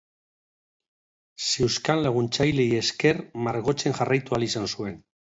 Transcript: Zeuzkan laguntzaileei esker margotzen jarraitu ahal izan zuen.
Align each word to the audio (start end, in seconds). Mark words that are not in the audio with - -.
Zeuzkan 1.47 2.01
laguntzaileei 2.05 2.67
esker 2.85 3.19
margotzen 3.49 3.95
jarraitu 3.99 4.39
ahal 4.39 4.47
izan 4.49 4.67
zuen. 4.71 4.97